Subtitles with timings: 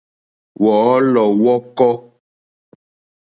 [0.63, 1.91] Wɔ̀ɔ́lɔ̀ wɔ̀kɔ́.